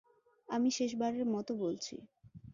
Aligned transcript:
আমি 0.49 0.69
শেষবারের 0.71 1.25
মতো 1.27 1.51
বলছি। 1.55 1.95